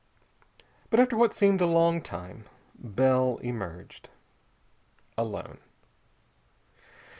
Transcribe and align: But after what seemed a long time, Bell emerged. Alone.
But 0.89 0.99
after 0.99 1.15
what 1.15 1.31
seemed 1.31 1.61
a 1.61 1.67
long 1.67 2.01
time, 2.01 2.45
Bell 2.73 3.37
emerged. 3.43 4.09
Alone. 5.15 5.59